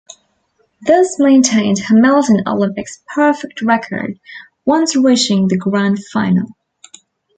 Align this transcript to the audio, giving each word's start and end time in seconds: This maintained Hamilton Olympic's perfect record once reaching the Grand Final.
This 0.81 1.19
maintained 1.19 1.77
Hamilton 1.77 2.41
Olympic's 2.47 3.03
perfect 3.13 3.61
record 3.61 4.17
once 4.65 4.95
reaching 4.95 5.47
the 5.47 5.57
Grand 5.59 5.99
Final. 6.11 6.49